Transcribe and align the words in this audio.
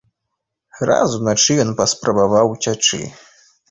Раз 0.91 1.13
уначы 1.19 1.53
ён 1.67 1.71
паспрабаваў 1.83 2.53
уцячы. 2.59 3.07